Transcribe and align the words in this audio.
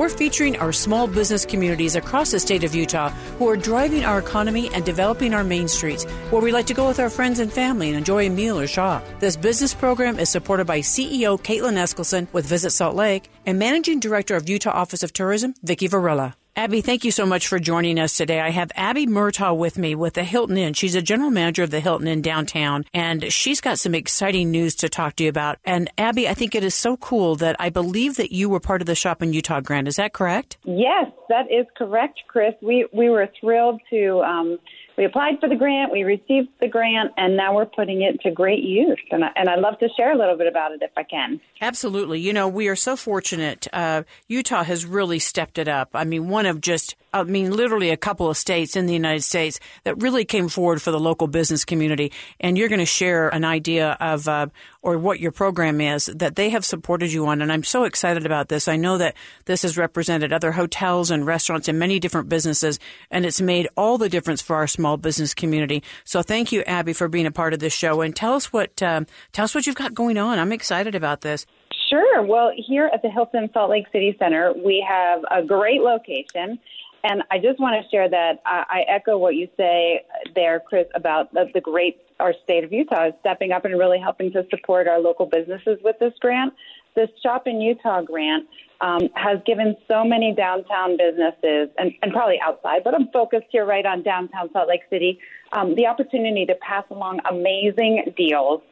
We're 0.00 0.08
featuring 0.08 0.56
our 0.56 0.72
small 0.72 1.06
business 1.06 1.44
communities 1.44 1.94
across 1.94 2.30
the 2.30 2.40
state 2.40 2.64
of 2.64 2.74
Utah 2.74 3.10
who 3.36 3.46
are 3.50 3.54
driving 3.54 4.02
our 4.02 4.18
economy 4.18 4.70
and 4.72 4.82
developing 4.82 5.34
our 5.34 5.44
main 5.44 5.68
streets, 5.68 6.04
where 6.30 6.40
we 6.40 6.52
like 6.52 6.64
to 6.68 6.72
go 6.72 6.88
with 6.88 6.98
our 6.98 7.10
friends 7.10 7.38
and 7.38 7.52
family 7.52 7.90
and 7.90 7.98
enjoy 7.98 8.26
a 8.26 8.30
meal 8.30 8.58
or 8.58 8.66
shop. 8.66 9.04
This 9.18 9.36
business 9.36 9.74
program 9.74 10.18
is 10.18 10.30
supported 10.30 10.66
by 10.66 10.80
CEO 10.80 11.38
Kaitlin 11.38 11.76
Eskelson 11.76 12.32
with 12.32 12.46
Visit 12.46 12.70
Salt 12.70 12.96
Lake 12.96 13.28
and 13.44 13.58
Managing 13.58 14.00
Director 14.00 14.36
of 14.36 14.48
Utah 14.48 14.70
Office 14.70 15.02
of 15.02 15.12
Tourism, 15.12 15.52
Vicki 15.62 15.86
Varela. 15.86 16.34
Abby, 16.60 16.82
thank 16.82 17.06
you 17.06 17.10
so 17.10 17.24
much 17.24 17.48
for 17.48 17.58
joining 17.58 17.98
us 17.98 18.18
today. 18.18 18.38
I 18.38 18.50
have 18.50 18.70
Abby 18.74 19.06
Murtaugh 19.06 19.56
with 19.56 19.78
me 19.78 19.94
with 19.94 20.12
the 20.12 20.24
Hilton 20.24 20.58
Inn. 20.58 20.74
She's 20.74 20.94
a 20.94 21.00
general 21.00 21.30
manager 21.30 21.62
of 21.62 21.70
the 21.70 21.80
Hilton 21.80 22.06
Inn 22.06 22.20
downtown, 22.20 22.84
and 22.92 23.32
she's 23.32 23.62
got 23.62 23.78
some 23.78 23.94
exciting 23.94 24.50
news 24.50 24.74
to 24.74 24.90
talk 24.90 25.16
to 25.16 25.22
you 25.24 25.30
about. 25.30 25.58
And 25.64 25.90
Abby, 25.96 26.28
I 26.28 26.34
think 26.34 26.54
it 26.54 26.62
is 26.62 26.74
so 26.74 26.98
cool 26.98 27.34
that 27.36 27.56
I 27.58 27.70
believe 27.70 28.16
that 28.16 28.30
you 28.30 28.50
were 28.50 28.60
part 28.60 28.82
of 28.82 28.86
the 28.86 28.94
Shop 28.94 29.22
in 29.22 29.32
Utah 29.32 29.62
grant. 29.62 29.88
Is 29.88 29.96
that 29.96 30.12
correct? 30.12 30.58
Yes, 30.64 31.06
that 31.30 31.46
is 31.50 31.64
correct, 31.78 32.20
Chris. 32.28 32.52
We 32.60 32.86
we 32.92 33.08
were 33.08 33.30
thrilled 33.40 33.80
to. 33.88 34.20
Um, 34.20 34.58
we 35.00 35.06
applied 35.06 35.40
for 35.40 35.48
the 35.48 35.56
grant, 35.56 35.90
we 35.90 36.02
received 36.02 36.50
the 36.60 36.68
grant, 36.68 37.10
and 37.16 37.34
now 37.34 37.54
we're 37.54 37.64
putting 37.64 38.02
it 38.02 38.20
to 38.20 38.30
great 38.30 38.62
use. 38.62 39.00
And, 39.10 39.24
I, 39.24 39.30
and 39.34 39.48
I'd 39.48 39.60
love 39.60 39.78
to 39.78 39.88
share 39.96 40.12
a 40.12 40.18
little 40.18 40.36
bit 40.36 40.46
about 40.46 40.72
it 40.72 40.82
if 40.82 40.90
I 40.94 41.04
can. 41.04 41.40
Absolutely. 41.62 42.20
You 42.20 42.34
know, 42.34 42.46
we 42.48 42.68
are 42.68 42.76
so 42.76 42.96
fortunate. 42.96 43.66
Uh, 43.72 44.02
Utah 44.28 44.62
has 44.62 44.84
really 44.84 45.18
stepped 45.18 45.56
it 45.56 45.68
up. 45.68 45.88
I 45.94 46.04
mean, 46.04 46.28
one 46.28 46.44
of 46.44 46.60
just, 46.60 46.96
I 47.14 47.22
mean, 47.22 47.50
literally 47.50 47.88
a 47.88 47.96
couple 47.96 48.28
of 48.28 48.36
states 48.36 48.76
in 48.76 48.84
the 48.84 48.92
United 48.92 49.22
States 49.22 49.58
that 49.84 50.02
really 50.02 50.26
came 50.26 50.50
forward 50.50 50.82
for 50.82 50.90
the 50.90 51.00
local 51.00 51.28
business 51.28 51.64
community. 51.64 52.12
And 52.38 52.58
you're 52.58 52.68
going 52.68 52.80
to 52.80 52.84
share 52.84 53.30
an 53.30 53.46
idea 53.46 53.96
of, 54.00 54.28
uh, 54.28 54.48
or 54.82 54.98
what 54.98 55.20
your 55.20 55.32
program 55.32 55.80
is 55.80 56.06
that 56.06 56.36
they 56.36 56.50
have 56.50 56.64
supported 56.64 57.12
you 57.12 57.26
on. 57.26 57.42
And 57.42 57.52
I'm 57.52 57.64
so 57.64 57.84
excited 57.84 58.24
about 58.24 58.48
this. 58.48 58.68
I 58.68 58.76
know 58.76 58.98
that 58.98 59.14
this 59.44 59.62
has 59.62 59.76
represented 59.76 60.32
other 60.32 60.52
hotels 60.52 61.10
and 61.10 61.26
restaurants 61.26 61.68
and 61.68 61.78
many 61.78 61.98
different 61.98 62.28
businesses, 62.28 62.78
and 63.10 63.26
it's 63.26 63.40
made 63.40 63.68
all 63.76 63.98
the 63.98 64.08
difference 64.08 64.40
for 64.40 64.56
our 64.56 64.66
small 64.66 64.96
business 64.96 65.34
community. 65.34 65.82
So 66.04 66.22
thank 66.22 66.52
you, 66.52 66.62
Abby, 66.62 66.92
for 66.92 67.08
being 67.08 67.26
a 67.26 67.30
part 67.30 67.52
of 67.52 67.60
this 67.60 67.72
show. 67.74 68.00
And 68.00 68.14
tell 68.14 68.34
us 68.34 68.52
what, 68.52 68.82
um, 68.82 69.06
tell 69.32 69.44
us 69.44 69.54
what 69.54 69.66
you've 69.66 69.76
got 69.76 69.94
going 69.94 70.18
on. 70.18 70.38
I'm 70.38 70.52
excited 70.52 70.94
about 70.94 71.20
this. 71.20 71.46
Sure. 71.88 72.22
Well, 72.22 72.52
here 72.56 72.88
at 72.94 73.02
the 73.02 73.10
Hilton 73.10 73.50
Salt 73.52 73.70
Lake 73.70 73.86
City 73.92 74.14
Center, 74.18 74.52
we 74.52 74.84
have 74.88 75.24
a 75.30 75.44
great 75.44 75.80
location. 75.80 76.58
And 77.02 77.22
I 77.30 77.38
just 77.38 77.58
want 77.58 77.82
to 77.82 77.88
share 77.90 78.08
that 78.08 78.42
I, 78.44 78.84
echo 78.88 79.16
what 79.16 79.34
you 79.34 79.48
say 79.56 80.04
there, 80.34 80.60
Chris, 80.60 80.86
about 80.94 81.32
the, 81.32 81.46
the 81.54 81.60
great 81.60 82.02
our 82.20 82.34
state 82.44 82.64
of 82.64 82.72
Utah 82.72 83.08
is 83.08 83.14
stepping 83.20 83.50
up 83.50 83.64
and 83.64 83.78
really 83.78 83.98
helping 83.98 84.30
to 84.32 84.46
support 84.50 84.86
our 84.86 85.00
local 85.00 85.24
businesses 85.24 85.78
with 85.82 85.98
this 85.98 86.12
grant. 86.20 86.52
This 86.94 87.08
Shop 87.22 87.46
in 87.46 87.60
Utah 87.60 88.02
grant 88.02 88.46
um, 88.82 89.08
has 89.14 89.38
given 89.46 89.76
so 89.88 90.04
many 90.04 90.34
downtown 90.34 90.96
businesses, 90.96 91.68
and, 91.78 91.92
and 92.02 92.12
probably 92.12 92.38
outside, 92.42 92.84
but 92.84 92.94
I'm 92.94 93.08
focused 93.08 93.46
here 93.50 93.64
right 93.64 93.86
on 93.86 94.02
downtown 94.02 94.50
Salt 94.52 94.68
Lake 94.68 94.82
City, 94.90 95.18
um, 95.52 95.74
the 95.76 95.86
opportunity 95.86 96.46
to 96.46 96.54
pass 96.56 96.84
along 96.90 97.20
amazing 97.28 98.12
deals 98.16 98.62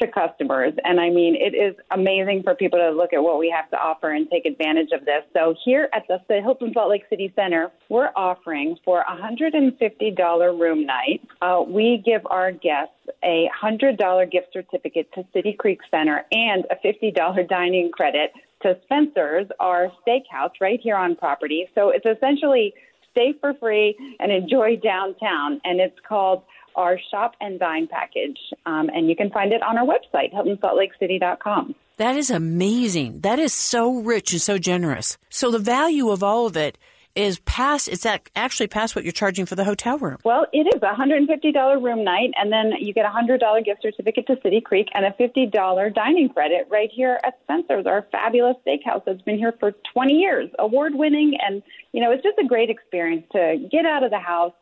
to 0.00 0.08
customers. 0.08 0.72
And 0.84 1.00
I 1.00 1.10
mean, 1.10 1.36
it 1.36 1.54
is 1.54 1.76
amazing 1.90 2.42
for 2.42 2.54
people 2.54 2.78
to 2.78 2.90
look 2.90 3.12
at 3.12 3.22
what 3.22 3.38
we 3.38 3.50
have 3.54 3.70
to 3.70 3.76
offer 3.76 4.10
and 4.10 4.28
take 4.30 4.46
advantage 4.46 4.90
of 4.92 5.04
this. 5.04 5.22
So 5.32 5.54
here 5.64 5.88
at 5.92 6.06
the 6.08 6.40
Hilton 6.40 6.72
Salt 6.72 6.90
Lake 6.90 7.04
City 7.08 7.32
Center, 7.36 7.70
we're 7.88 8.10
offering 8.16 8.76
for 8.84 9.00
a 9.00 9.16
$150 9.16 10.60
room 10.60 10.86
night. 10.86 11.20
Uh, 11.42 11.62
we 11.66 12.02
give 12.04 12.22
our 12.26 12.52
guests 12.52 12.94
a 13.22 13.48
$100 13.62 14.30
gift 14.30 14.48
certificate 14.52 15.12
to 15.14 15.24
City 15.32 15.54
Creek 15.58 15.80
Center 15.90 16.24
and 16.32 16.64
a 16.70 16.76
$50 16.86 17.48
dining 17.48 17.90
credit 17.90 18.32
to 18.62 18.78
Spencer's, 18.84 19.46
our 19.58 19.90
steakhouse 20.06 20.52
right 20.60 20.80
here 20.82 20.96
on 20.96 21.16
property. 21.16 21.66
So 21.74 21.90
it's 21.90 22.06
essentially 22.06 22.74
stay 23.10 23.34
for 23.40 23.54
free 23.54 23.96
and 24.20 24.30
enjoy 24.30 24.76
downtown. 24.76 25.60
And 25.64 25.80
it's 25.80 25.98
called 26.06 26.42
our 26.74 26.98
shop 27.10 27.34
and 27.40 27.58
dine 27.58 27.86
package. 27.86 28.38
Um, 28.66 28.90
and 28.92 29.08
you 29.08 29.16
can 29.16 29.30
find 29.30 29.52
it 29.52 29.62
on 29.62 29.78
our 29.78 29.86
website, 29.86 30.32
HiltonSaltLakeCity.com. 30.32 31.74
That 31.96 32.16
is 32.16 32.30
amazing. 32.30 33.20
That 33.20 33.38
is 33.38 33.52
so 33.52 33.98
rich 34.00 34.32
and 34.32 34.40
so 34.40 34.56
generous. 34.56 35.18
So 35.28 35.50
the 35.50 35.58
value 35.58 36.10
of 36.10 36.22
all 36.22 36.46
of 36.46 36.56
it 36.56 36.78
is 37.16 37.40
past 37.40 37.88
it's 37.88 38.06
actually 38.06 38.68
past 38.68 38.94
what 38.94 39.04
you're 39.04 39.12
charging 39.12 39.44
for 39.44 39.56
the 39.56 39.64
hotel 39.64 39.98
room. 39.98 40.16
Well, 40.24 40.46
it 40.52 40.66
is 40.74 40.80
a 40.82 40.94
$150 40.94 41.82
room 41.82 42.04
night 42.04 42.30
and 42.36 42.52
then 42.52 42.72
you 42.78 42.94
get 42.94 43.04
a 43.04 43.08
$100 43.08 43.64
gift 43.64 43.82
certificate 43.82 44.26
to 44.28 44.36
City 44.42 44.60
Creek 44.60 44.88
and 44.94 45.04
a 45.04 45.10
$50 45.10 45.94
dining 45.94 46.28
credit 46.28 46.68
right 46.70 46.88
here 46.94 47.18
at 47.24 47.38
Spencer's, 47.44 47.86
our 47.86 48.06
fabulous 48.12 48.56
steakhouse 48.66 49.04
that's 49.04 49.22
been 49.22 49.38
here 49.38 49.54
for 49.58 49.72
20 49.92 50.14
years, 50.14 50.48
award 50.58 50.94
winning 50.94 51.36
and 51.44 51.62
you 51.92 52.00
know, 52.00 52.12
it's 52.12 52.22
just 52.22 52.38
a 52.38 52.46
great 52.46 52.70
experience 52.70 53.26
to 53.32 53.68
get 53.70 53.84
out 53.84 54.04
of 54.04 54.10
the 54.10 54.18
house 54.18 54.52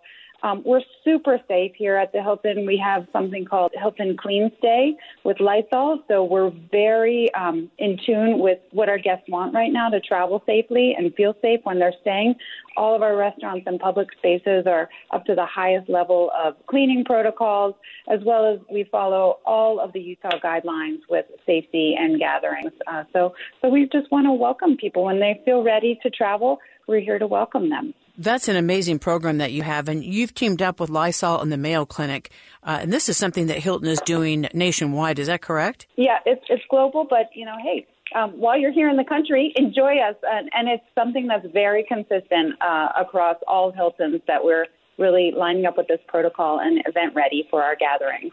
um, 0.42 0.62
we're 0.64 0.82
super 1.04 1.40
safe 1.48 1.72
here 1.76 1.96
at 1.96 2.12
the 2.12 2.22
Hilton. 2.22 2.64
We 2.66 2.80
have 2.84 3.06
something 3.12 3.44
called 3.44 3.72
Hilton 3.74 4.16
Clean 4.16 4.50
Stay 4.58 4.94
with 5.24 5.40
Lysol, 5.40 6.02
so 6.06 6.22
we're 6.22 6.52
very 6.70 7.32
um, 7.34 7.70
in 7.78 7.98
tune 8.06 8.38
with 8.38 8.58
what 8.70 8.88
our 8.88 8.98
guests 8.98 9.24
want 9.28 9.52
right 9.54 9.72
now 9.72 9.88
to 9.88 10.00
travel 10.00 10.42
safely 10.46 10.94
and 10.96 11.12
feel 11.14 11.34
safe 11.42 11.60
when 11.64 11.80
they're 11.80 11.94
staying. 12.02 12.34
All 12.76 12.94
of 12.94 13.02
our 13.02 13.16
restaurants 13.16 13.66
and 13.66 13.80
public 13.80 14.08
spaces 14.16 14.64
are 14.66 14.88
up 15.10 15.24
to 15.24 15.34
the 15.34 15.46
highest 15.46 15.88
level 15.88 16.30
of 16.38 16.54
cleaning 16.66 17.04
protocols, 17.04 17.74
as 18.08 18.20
well 18.24 18.46
as 18.46 18.60
we 18.70 18.84
follow 18.84 19.40
all 19.44 19.80
of 19.80 19.92
the 19.92 20.00
Utah 20.00 20.38
guidelines 20.38 21.00
with 21.10 21.26
safety 21.46 21.96
and 21.98 22.20
gatherings. 22.20 22.72
Uh, 22.86 23.02
so, 23.12 23.34
so 23.60 23.68
we 23.68 23.88
just 23.92 24.08
want 24.12 24.26
to 24.26 24.32
welcome 24.32 24.76
people 24.76 25.04
when 25.04 25.18
they 25.18 25.40
feel 25.44 25.64
ready 25.64 25.98
to 26.04 26.10
travel. 26.10 26.58
We're 26.86 27.00
here 27.00 27.18
to 27.18 27.26
welcome 27.26 27.68
them. 27.68 27.92
That's 28.20 28.48
an 28.48 28.56
amazing 28.56 28.98
program 28.98 29.38
that 29.38 29.52
you 29.52 29.62
have, 29.62 29.88
and 29.88 30.04
you've 30.04 30.34
teamed 30.34 30.60
up 30.60 30.80
with 30.80 30.90
Lysol 30.90 31.40
and 31.40 31.52
the 31.52 31.56
Mayo 31.56 31.86
Clinic, 31.86 32.32
uh, 32.64 32.80
and 32.82 32.92
this 32.92 33.08
is 33.08 33.16
something 33.16 33.46
that 33.46 33.58
Hilton 33.58 33.86
is 33.86 34.00
doing 34.00 34.48
nationwide. 34.52 35.20
Is 35.20 35.28
that 35.28 35.40
correct? 35.40 35.86
Yeah, 35.94 36.18
it's 36.26 36.44
it's 36.48 36.64
global, 36.68 37.06
but 37.08 37.30
you 37.32 37.44
know, 37.44 37.54
hey, 37.62 37.86
um, 38.16 38.32
while 38.32 38.58
you're 38.58 38.72
here 38.72 38.88
in 38.88 38.96
the 38.96 39.04
country, 39.04 39.52
enjoy 39.54 39.98
us, 39.98 40.16
and, 40.24 40.50
and 40.52 40.68
it's 40.68 40.82
something 40.96 41.28
that's 41.28 41.46
very 41.52 41.84
consistent 41.84 42.60
uh, 42.60 42.88
across 42.98 43.36
all 43.46 43.70
Hiltons 43.70 44.20
that 44.26 44.42
we're 44.42 44.66
really 44.98 45.32
lining 45.36 45.66
up 45.66 45.76
with 45.76 45.86
this 45.86 46.00
protocol 46.08 46.58
and 46.58 46.82
event 46.86 47.14
ready 47.14 47.46
for 47.50 47.62
our 47.62 47.76
gatherings. 47.76 48.32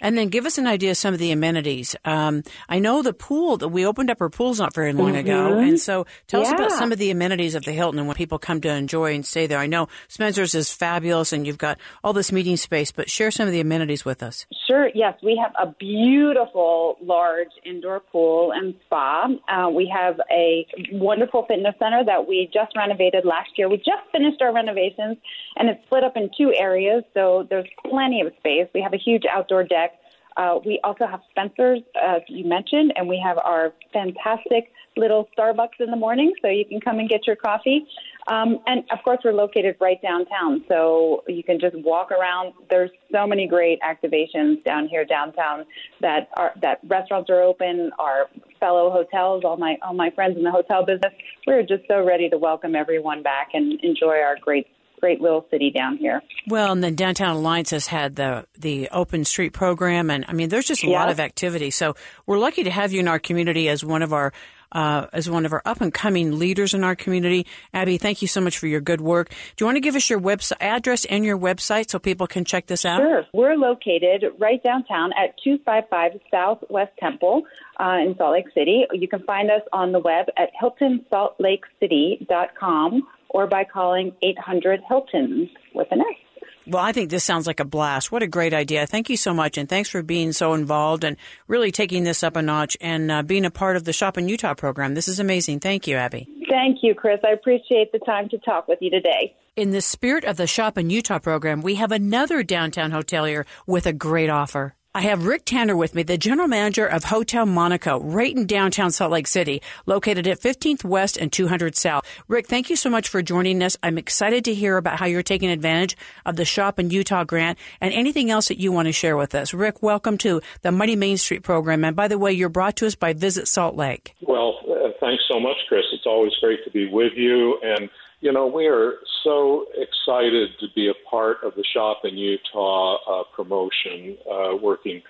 And 0.00 0.16
then 0.16 0.28
give 0.28 0.46
us 0.46 0.58
an 0.58 0.66
idea 0.66 0.90
of 0.92 0.96
some 0.96 1.14
of 1.14 1.20
the 1.20 1.32
amenities. 1.32 1.96
Um, 2.04 2.42
I 2.68 2.78
know 2.78 3.02
the 3.02 3.12
pool 3.12 3.56
that 3.58 3.68
we 3.68 3.86
opened 3.86 4.10
up 4.10 4.20
our 4.20 4.30
pools 4.30 4.60
not 4.60 4.74
very 4.74 4.92
long 4.92 5.10
mm-hmm. 5.10 5.18
ago, 5.18 5.58
and 5.58 5.80
so 5.80 6.06
tell 6.26 6.42
yeah. 6.42 6.48
us 6.48 6.52
about 6.52 6.72
some 6.72 6.92
of 6.92 6.98
the 6.98 7.10
amenities 7.10 7.54
of 7.54 7.64
the 7.64 7.72
Hilton 7.72 7.98
and 7.98 8.08
what 8.08 8.16
people 8.16 8.38
come 8.38 8.60
to 8.60 8.68
enjoy 8.68 9.14
and 9.14 9.24
stay 9.24 9.46
there. 9.46 9.58
I 9.58 9.66
know 9.66 9.88
Spencer's 10.08 10.54
is 10.54 10.72
fabulous, 10.72 11.32
and 11.32 11.46
you've 11.46 11.58
got 11.58 11.78
all 12.04 12.12
this 12.12 12.32
meeting 12.32 12.56
space, 12.56 12.92
but 12.92 13.10
share 13.10 13.30
some 13.30 13.46
of 13.46 13.52
the 13.52 13.60
amenities 13.60 14.04
with 14.04 14.22
us. 14.22 14.46
Sure. 14.66 14.90
Yes, 14.94 15.14
we 15.22 15.40
have 15.40 15.52
a 15.60 15.72
beautiful, 15.78 16.96
large 17.00 17.50
indoor 17.64 18.00
pool 18.00 18.52
and 18.52 18.74
spa. 18.86 19.28
Uh, 19.48 19.68
we 19.70 19.92
have 19.94 20.20
a 20.30 20.66
wonderful 20.92 21.44
fitness 21.46 21.74
center 21.78 22.04
that 22.04 22.26
we 22.26 22.50
just 22.52 22.76
renovated 22.76 23.24
last 23.24 23.50
year. 23.56 23.68
We 23.68 23.76
just 23.76 24.10
finished 24.10 24.42
our 24.42 24.52
renovations, 24.52 25.18
and 25.56 25.68
it's 25.68 25.80
split 25.86 26.02
up 26.02 26.16
in 26.16 26.30
two 26.36 26.52
areas, 26.52 27.04
so 27.14 27.46
there's 27.48 27.68
plenty 27.88 28.22
of 28.22 28.32
space. 28.38 28.66
We 28.74 28.80
have 28.82 28.92
a 28.92 28.98
huge 28.98 29.22
outdoor 29.30 29.62
deck 29.62 29.92
uh, 30.36 30.58
we 30.64 30.78
also 30.84 31.06
have 31.06 31.20
Spencer's, 31.30 31.80
as 32.00 32.20
you 32.28 32.44
mentioned, 32.44 32.92
and 32.96 33.08
we 33.08 33.20
have 33.24 33.38
our 33.38 33.72
fantastic 33.92 34.70
little 34.96 35.28
Starbucks 35.36 35.80
in 35.80 35.90
the 35.90 35.96
morning, 35.96 36.32
so 36.42 36.48
you 36.48 36.64
can 36.64 36.80
come 36.80 36.98
and 36.98 37.08
get 37.08 37.26
your 37.26 37.36
coffee. 37.36 37.86
Um, 38.28 38.58
and 38.66 38.84
of 38.90 38.98
course, 39.04 39.18
we're 39.24 39.32
located 39.32 39.76
right 39.80 40.00
downtown, 40.02 40.64
so 40.68 41.22
you 41.28 41.44
can 41.44 41.60
just 41.60 41.76
walk 41.76 42.10
around. 42.10 42.54
There's 42.68 42.90
so 43.12 43.26
many 43.26 43.46
great 43.46 43.78
activations 43.82 44.64
down 44.64 44.88
here 44.88 45.04
downtown 45.04 45.64
that 46.00 46.28
are 46.36 46.52
that 46.60 46.80
restaurants 46.88 47.30
are 47.30 47.42
open. 47.42 47.90
Our 47.98 48.26
fellow 48.58 48.90
hotels, 48.90 49.42
all 49.44 49.56
my 49.56 49.76
all 49.82 49.94
my 49.94 50.10
friends 50.10 50.36
in 50.36 50.42
the 50.42 50.50
hotel 50.50 50.84
business, 50.84 51.12
we're 51.46 51.62
just 51.62 51.84
so 51.86 52.04
ready 52.04 52.28
to 52.28 52.38
welcome 52.38 52.74
everyone 52.74 53.22
back 53.22 53.50
and 53.54 53.80
enjoy 53.82 54.18
our 54.18 54.36
great 54.40 54.66
great 55.00 55.20
little 55.20 55.46
city 55.50 55.70
down 55.70 55.96
here. 55.96 56.22
Well, 56.48 56.72
and 56.72 56.82
then 56.82 56.94
Downtown 56.94 57.36
Alliance 57.36 57.70
has 57.70 57.86
had 57.86 58.16
the 58.16 58.46
the 58.58 58.88
open 58.90 59.24
street 59.24 59.52
program, 59.52 60.10
and 60.10 60.24
I 60.26 60.32
mean, 60.32 60.48
there's 60.48 60.66
just 60.66 60.84
a 60.84 60.90
lot 60.90 61.10
of 61.10 61.20
activity. 61.20 61.70
So 61.70 61.94
we're 62.26 62.38
lucky 62.38 62.64
to 62.64 62.70
have 62.70 62.92
you 62.92 63.00
in 63.00 63.08
our 63.08 63.18
community 63.18 63.68
as 63.68 63.84
one 63.84 64.02
of 64.02 64.12
our 64.12 64.32
uh, 64.72 65.06
as 65.12 65.30
one 65.30 65.46
of 65.46 65.52
our 65.52 65.62
up 65.64 65.80
and 65.80 65.92
coming 65.92 66.38
leaders 66.38 66.74
in 66.74 66.84
our 66.84 66.94
community. 66.94 67.46
Abby, 67.72 67.98
thank 67.98 68.22
you 68.22 68.28
so 68.28 68.40
much 68.40 68.58
for 68.58 68.66
your 68.66 68.80
good 68.80 69.00
work. 69.00 69.28
Do 69.28 69.64
you 69.64 69.66
want 69.66 69.76
to 69.76 69.80
give 69.80 69.96
us 69.96 70.10
your 70.10 70.20
website 70.20 70.56
address 70.60 71.04
and 71.04 71.24
your 71.24 71.38
website 71.38 71.90
so 71.90 71.98
people 71.98 72.26
can 72.26 72.44
check 72.44 72.66
this 72.66 72.84
out? 72.84 73.00
Sure. 73.00 73.24
We're 73.32 73.56
located 73.56 74.24
right 74.38 74.62
downtown 74.62 75.12
at 75.12 75.38
255 75.42 76.20
Southwest 76.30 76.92
Temple 76.98 77.42
uh, 77.78 77.98
in 78.04 78.14
Salt 78.16 78.32
Lake 78.32 78.48
City. 78.54 78.86
You 78.92 79.08
can 79.08 79.22
find 79.24 79.50
us 79.50 79.62
on 79.72 79.92
the 79.92 80.00
web 80.00 80.26
at 80.36 80.50
hiltonsaltlakecity.com 80.62 83.02
or 83.30 83.46
by 83.46 83.64
calling 83.64 84.12
800 84.22 84.82
Hiltons 84.88 85.48
with 85.74 85.88
an 85.90 86.00
S. 86.00 86.25
Well, 86.68 86.82
I 86.82 86.92
think 86.92 87.10
this 87.10 87.22
sounds 87.22 87.46
like 87.46 87.60
a 87.60 87.64
blast. 87.64 88.10
What 88.10 88.22
a 88.22 88.26
great 88.26 88.52
idea. 88.52 88.86
Thank 88.86 89.08
you 89.08 89.16
so 89.16 89.32
much. 89.32 89.56
And 89.56 89.68
thanks 89.68 89.88
for 89.88 90.02
being 90.02 90.32
so 90.32 90.54
involved 90.54 91.04
and 91.04 91.16
really 91.46 91.70
taking 91.70 92.02
this 92.02 92.24
up 92.24 92.34
a 92.34 92.42
notch 92.42 92.76
and 92.80 93.10
uh, 93.10 93.22
being 93.22 93.44
a 93.44 93.50
part 93.50 93.76
of 93.76 93.84
the 93.84 93.92
Shop 93.92 94.18
in 94.18 94.28
Utah 94.28 94.54
program. 94.54 94.94
This 94.94 95.06
is 95.06 95.20
amazing. 95.20 95.60
Thank 95.60 95.86
you, 95.86 95.96
Abby. 95.96 96.28
Thank 96.48 96.78
you, 96.82 96.94
Chris. 96.94 97.20
I 97.24 97.30
appreciate 97.30 97.92
the 97.92 98.00
time 98.00 98.28
to 98.30 98.38
talk 98.38 98.66
with 98.66 98.78
you 98.80 98.90
today. 98.90 99.36
In 99.54 99.70
the 99.70 99.80
spirit 99.80 100.24
of 100.24 100.36
the 100.36 100.46
Shop 100.46 100.76
in 100.76 100.90
Utah 100.90 101.18
program, 101.18 101.62
we 101.62 101.76
have 101.76 101.92
another 101.92 102.42
downtown 102.42 102.90
hotelier 102.90 103.44
with 103.66 103.86
a 103.86 103.92
great 103.92 104.28
offer. 104.28 104.74
I 104.96 105.02
have 105.02 105.26
Rick 105.26 105.44
Tanner 105.44 105.76
with 105.76 105.94
me, 105.94 106.04
the 106.04 106.16
general 106.16 106.48
manager 106.48 106.86
of 106.86 107.04
Hotel 107.04 107.44
Monaco, 107.44 108.00
right 108.00 108.34
in 108.34 108.46
downtown 108.46 108.90
Salt 108.90 109.12
Lake 109.12 109.26
City, 109.26 109.60
located 109.84 110.26
at 110.26 110.40
15th 110.40 110.84
West 110.84 111.18
and 111.18 111.30
200 111.30 111.76
South. 111.76 112.02
Rick, 112.28 112.46
thank 112.46 112.70
you 112.70 112.76
so 112.76 112.88
much 112.88 113.10
for 113.10 113.20
joining 113.20 113.62
us. 113.62 113.76
I'm 113.82 113.98
excited 113.98 114.42
to 114.46 114.54
hear 114.54 114.78
about 114.78 114.98
how 114.98 115.04
you're 115.04 115.22
taking 115.22 115.50
advantage 115.50 115.98
of 116.24 116.36
the 116.36 116.46
Shop 116.46 116.78
in 116.78 116.88
Utah 116.88 117.24
grant 117.24 117.58
and 117.78 117.92
anything 117.92 118.30
else 118.30 118.48
that 118.48 118.58
you 118.58 118.72
want 118.72 118.86
to 118.86 118.92
share 118.92 119.18
with 119.18 119.34
us. 119.34 119.52
Rick, 119.52 119.82
welcome 119.82 120.16
to 120.16 120.40
the 120.62 120.72
Mighty 120.72 120.96
Main 120.96 121.18
Street 121.18 121.42
program. 121.42 121.84
And 121.84 121.94
by 121.94 122.08
the 122.08 122.16
way, 122.16 122.32
you're 122.32 122.48
brought 122.48 122.76
to 122.76 122.86
us 122.86 122.94
by 122.94 123.12
Visit 123.12 123.48
Salt 123.48 123.76
Lake. 123.76 124.14
Well, 124.22 124.60
uh, 124.66 124.92
thanks 124.98 125.24
so 125.30 125.38
much, 125.38 125.58
Chris. 125.68 125.84
It's 125.92 126.06
always 126.06 126.32
great 126.40 126.64
to 126.64 126.70
be 126.70 126.88
with 126.88 127.12
you. 127.16 127.60
And 127.62 127.90
you 128.20 128.32
know, 128.32 128.46
we 128.46 128.66
are 128.66 128.94
so 129.22 129.66
excited 129.74 130.50
to 130.60 130.66
be 130.74 130.88
a 130.88 131.08
part 131.08 131.38
of 131.44 131.54
the 131.54 131.64
Shop 131.74 132.00
in 132.04 132.16
Utah 132.16 132.96
uh, 132.96 133.24
promotion, 133.34 134.16
uh, 134.30 134.56
working 134.56 135.02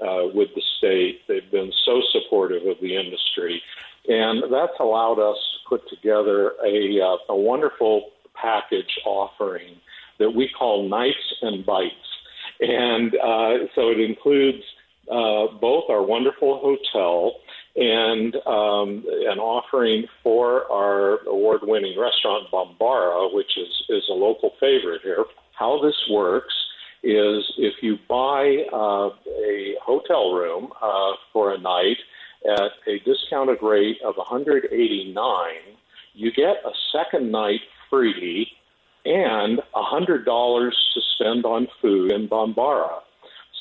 uh, 0.00 0.28
with 0.34 0.48
the 0.54 0.62
state. 0.78 1.20
They've 1.28 1.50
been 1.50 1.72
so 1.84 2.00
supportive 2.12 2.66
of 2.66 2.76
the 2.80 2.96
industry, 2.96 3.62
and 4.08 4.44
that's 4.52 4.78
allowed 4.80 5.18
us 5.18 5.36
to 5.36 5.68
put 5.68 5.88
together 5.88 6.52
a, 6.64 7.00
uh, 7.00 7.32
a 7.32 7.36
wonderful 7.36 8.10
package 8.34 8.98
offering 9.04 9.76
that 10.18 10.30
we 10.30 10.48
call 10.48 10.88
Nights 10.88 11.34
and 11.42 11.64
Bites. 11.64 11.94
And 12.60 13.14
uh, 13.16 13.66
so 13.74 13.90
it 13.90 14.00
includes 14.00 14.62
uh, 15.10 15.46
both 15.60 15.84
our 15.90 16.02
wonderful 16.02 16.60
hotel 16.60 17.36
and 17.76 18.36
um, 18.46 19.04
an 19.28 19.38
offering 19.38 20.06
for 20.22 20.70
our 20.70 21.18
award-winning 21.26 21.98
restaurant 21.98 22.50
Bambara, 22.52 23.32
which 23.32 23.56
is 23.56 23.82
is 23.88 24.04
a 24.08 24.12
local 24.12 24.52
favorite 24.60 25.02
here. 25.02 25.24
How 25.52 25.80
this 25.82 25.96
works 26.10 26.54
is 27.02 27.44
if 27.58 27.74
you 27.82 27.98
buy 28.08 28.64
uh, 28.72 29.10
a 29.28 29.76
hotel 29.82 30.32
room 30.32 30.72
uh, 30.80 31.12
for 31.32 31.52
a 31.52 31.58
night 31.58 31.98
at 32.46 32.72
a 32.86 32.98
discounted 33.00 33.58
rate 33.62 33.98
of 34.04 34.16
189, 34.16 35.14
you 36.14 36.32
get 36.32 36.56
a 36.64 36.70
second 36.92 37.30
night 37.30 37.60
free 37.90 38.48
and 39.04 39.60
$100 39.74 40.24
to 40.24 41.00
spend 41.14 41.44
on 41.44 41.68
food 41.82 42.10
in 42.10 42.28
Bambara. 42.28 43.00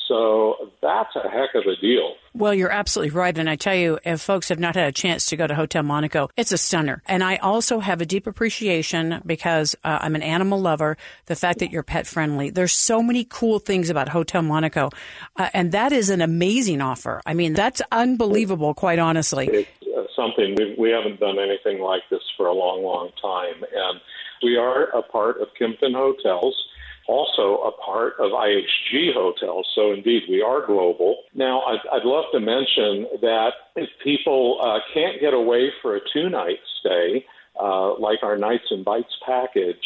So 0.07 0.71
that's 0.81 1.15
a 1.15 1.29
heck 1.29 1.55
of 1.55 1.65
a 1.65 1.75
deal. 1.75 2.15
Well, 2.35 2.53
you're 2.53 2.71
absolutely 2.71 3.15
right. 3.15 3.37
And 3.37 3.47
I 3.47 3.55
tell 3.55 3.75
you, 3.75 3.99
if 4.03 4.19
folks 4.19 4.49
have 4.49 4.59
not 4.59 4.75
had 4.75 4.87
a 4.87 4.91
chance 4.91 5.27
to 5.27 5.37
go 5.37 5.45
to 5.45 5.53
Hotel 5.53 5.83
Monaco, 5.83 6.29
it's 6.35 6.51
a 6.51 6.57
stunner. 6.57 7.03
And 7.05 7.23
I 7.23 7.35
also 7.37 7.79
have 7.79 8.01
a 8.01 8.07
deep 8.07 8.25
appreciation 8.25 9.21
because 9.23 9.75
uh, 9.83 9.99
I'm 10.01 10.15
an 10.15 10.23
animal 10.23 10.59
lover, 10.59 10.97
the 11.27 11.35
fact 11.35 11.59
that 11.59 11.69
you're 11.69 11.83
pet 11.83 12.07
friendly. 12.07 12.49
There's 12.49 12.71
so 12.71 13.03
many 13.03 13.23
cool 13.23 13.59
things 13.59 13.91
about 13.91 14.09
Hotel 14.09 14.41
Monaco. 14.41 14.89
Uh, 15.35 15.49
and 15.53 15.71
that 15.73 15.91
is 15.91 16.09
an 16.09 16.21
amazing 16.21 16.81
offer. 16.81 17.21
I 17.23 17.35
mean, 17.35 17.53
that's 17.53 17.83
unbelievable, 17.91 18.73
quite 18.73 18.97
honestly. 18.97 19.47
It's 19.51 19.69
uh, 19.95 20.05
something 20.15 20.55
we, 20.57 20.75
we 20.77 20.89
haven't 20.89 21.19
done 21.19 21.37
anything 21.37 21.81
like 21.81 22.01
this 22.09 22.23
for 22.35 22.47
a 22.47 22.53
long, 22.53 22.83
long 22.83 23.11
time. 23.21 23.63
And 23.63 24.01
we 24.41 24.57
are 24.57 24.85
a 24.85 25.03
part 25.03 25.39
of 25.39 25.49
Kimpton 25.59 25.93
Hotels 25.93 26.59
also 27.07 27.61
a 27.63 27.71
part 27.83 28.13
of 28.19 28.31
IHG 28.31 29.13
Hotels. 29.13 29.67
So, 29.75 29.91
indeed, 29.91 30.23
we 30.29 30.41
are 30.41 30.65
global. 30.65 31.17
Now, 31.33 31.61
I'd, 31.61 31.79
I'd 31.91 32.05
love 32.05 32.25
to 32.31 32.39
mention 32.39 33.07
that 33.21 33.51
if 33.75 33.89
people 34.03 34.59
uh, 34.63 34.79
can't 34.93 35.19
get 35.19 35.33
away 35.33 35.71
for 35.81 35.95
a 35.95 35.99
two 36.13 36.29
night 36.29 36.59
stay, 36.79 37.25
uh, 37.59 37.99
like 37.99 38.19
our 38.23 38.37
Nights 38.37 38.65
and 38.71 38.83
Bites 38.83 39.15
package, 39.25 39.83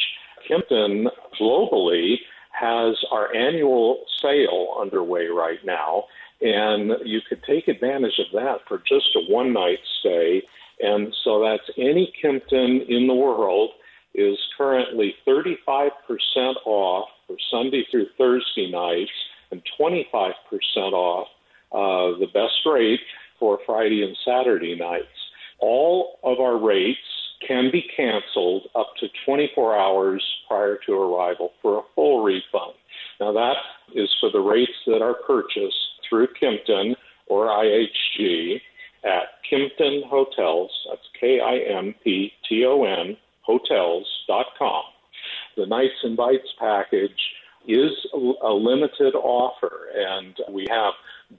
Kimpton 0.50 1.08
globally 1.40 2.16
has 2.52 2.96
our 3.12 3.34
annual 3.36 4.06
sale 4.22 4.78
underway 4.80 5.28
right 5.28 5.60
now. 5.66 6.06
And 6.42 6.92
you 7.04 7.22
could 7.28 7.44
take 7.44 7.68
advantage 7.68 8.20
of 8.20 8.32
that 8.34 8.60
for 8.68 8.78
just 8.88 9.16
a 9.16 9.32
one 9.32 9.54
night 9.54 9.80
stay. 10.00 10.44
And 10.80 11.14
so 11.24 11.42
that's 11.42 11.70
any 11.78 12.14
Kimpton 12.24 12.88
in 12.88 13.08
the 13.08 13.14
world 13.14 13.72
is 14.18 14.38
currently 14.58 15.16
35% 15.28 15.92
off 16.66 17.10
for 17.28 17.38
Sunday 17.52 17.86
through 17.90 18.08
Thursday 18.18 18.70
nights 18.72 19.12
and 19.52 19.62
25% 19.80 20.34
off 20.92 21.28
uh, 21.72 22.18
the 22.20 22.28
best 22.34 22.66
rate 22.66 23.00
for 23.40 23.60
Friday 23.66 24.04
and 24.04 24.18
Saturday 24.26 24.76
nights. 24.76 25.06
All 25.60 26.20
of 26.24 26.40
our 26.40 26.58
rates 26.58 27.00
can 27.48 27.70
be 27.72 27.86
canceled 27.96 28.64
up 28.76 28.94
to 29.00 29.08
24 29.26 29.78
hours 29.78 30.24
prior 30.48 30.80
to 30.86 30.94
arrival 30.94 31.52
for 31.62 31.80
a 31.80 31.84
full 31.94 32.24
refund. 32.24 32.74
Now, 33.20 33.32
that 33.34 33.56
is 33.94 34.10
for 34.20 34.32
the 34.32 34.40
rates 34.40 34.72
that 34.88 35.02
are 35.02 35.14
purchased 35.14 35.76
through 36.10 36.28
Kimpton 36.42 36.96
or 37.28 37.48
IHG 37.48 38.62
at 39.04 39.44
Kimpton 39.52 40.08
Hotels. 40.08 40.72
That's 40.90 41.02
K 41.20 41.40
I 41.40 41.58
M 41.78 41.94
P 42.04 42.32
T 42.48 42.66
O 42.66 42.84
N 42.84 43.17
Nights 45.78 46.00
and 46.04 46.18
Bites 46.18 46.54
package 46.60 47.20
is 47.68 47.92
a 48.42 48.50
limited 48.50 49.14
offer, 49.14 49.90
and 49.96 50.36
we 50.50 50.66
have 50.72 50.94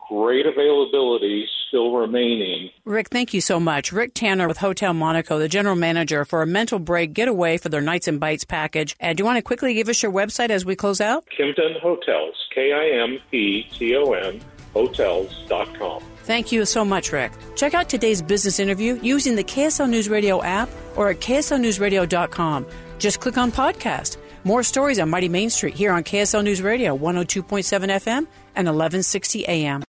great 0.09 0.47
availability 0.47 1.45
still 1.67 1.93
remaining. 1.97 2.71
Rick, 2.85 3.09
thank 3.09 3.35
you 3.35 3.41
so 3.41 3.59
much. 3.59 3.91
Rick 3.91 4.13
Tanner 4.15 4.47
with 4.47 4.59
Hotel 4.59 4.93
Monaco, 4.93 5.41
the 5.41 5.49
general 5.49 5.75
manager 5.75 6.25
for 6.25 6.43
a 6.43 6.47
mental 6.47 6.79
break 6.79 7.15
getaway 7.15 7.57
for 7.57 7.69
their 7.69 7.81
Nights 7.81 8.07
and 8.07 8.21
Bites 8.21 8.45
package. 8.45 8.95
And 9.01 9.17
do 9.17 9.23
you 9.23 9.25
want 9.25 9.39
to 9.39 9.43
quickly 9.43 9.75
give 9.75 9.89
us 9.89 10.03
your 10.03 10.13
website 10.13 10.51
as 10.51 10.65
we 10.65 10.77
close 10.77 11.01
out? 11.01 11.25
Kimpton 11.37 11.81
Hotels, 11.81 12.37
K 12.55 12.73
I 12.73 13.03
M 13.03 13.19
P 13.31 13.67
T 13.73 13.97
O 13.97 14.13
N, 14.13 14.41
hotels.com. 14.75 16.03
Thank 16.25 16.53
you 16.53 16.65
so 16.65 16.85
much, 16.85 17.11
Rick. 17.11 17.33
Check 17.57 17.75
out 17.75 17.89
today's 17.89 18.23
business 18.23 18.61
interview 18.61 19.01
using 19.03 19.35
the 19.35 19.45
KSL 19.45 19.89
News 19.89 20.09
Radio 20.09 20.43
app 20.43 20.69
or 20.95 21.09
at 21.09 21.21
kslnewsradio.com. 21.21 22.67
Just 22.99 23.21
click 23.21 23.39
on 23.39 23.51
podcast. 23.51 24.19
More 24.49 24.63
stories 24.63 24.99
on 24.99 25.11
Mighty 25.11 25.29
Main 25.29 25.51
Street 25.51 25.75
here 25.75 25.93
on 25.93 26.03
KSL 26.03 26.43
News 26.43 26.63
Radio 26.63 26.97
102.7 26.97 27.45
FM 27.67 28.27
and 28.57 28.67
1160 28.67 29.45
AM. 29.47 29.85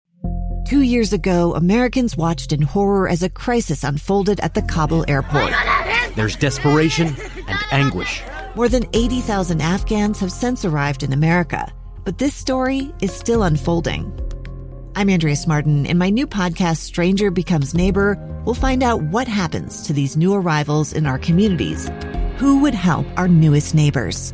Two 0.68 0.82
years 0.82 1.14
ago, 1.14 1.54
Americans 1.54 2.18
watched 2.18 2.52
in 2.52 2.64
horror 2.64 3.08
as 3.08 3.22
a 3.22 3.30
crisis 3.30 3.84
unfolded 3.84 4.40
at 4.40 4.56
the 4.56 4.64
Kabul 4.64 5.06
airport. 5.08 5.54
There's 6.16 6.36
desperation 6.36 7.10
and 7.48 7.60
anguish. 7.72 8.24
More 8.56 8.68
than 8.68 8.88
80,000 8.94 9.62
Afghans 9.62 10.20
have 10.22 10.32
since 10.32 10.66
arrived 10.66 11.04
in 11.04 11.14
America, 11.14 11.72
but 12.04 12.18
this 12.18 12.34
story 12.34 12.92
is 13.00 13.14
still 13.14 13.44
unfolding. 13.44 14.12
I'm 14.96 15.12
Andrea 15.12 15.36
Martin. 15.48 15.86
In 15.86 16.00
my 16.00 16.10
new 16.10 16.26
podcast, 16.26 16.78
Stranger 16.78 17.30
Becomes 17.30 17.76
Neighbor, 17.76 18.18
we'll 18.44 18.56
find 18.56 18.82
out 18.82 19.04
what 19.04 19.28
happens 19.28 19.84
to 19.84 19.94
these 19.94 20.18
new 20.18 20.34
arrivals 20.34 20.94
in 20.94 21.06
our 21.06 21.20
communities. 21.20 21.92
Who 22.38 22.62
would 22.62 22.74
help 22.74 23.06
our 23.18 23.28
newest 23.28 23.76
neighbors? 23.76 24.34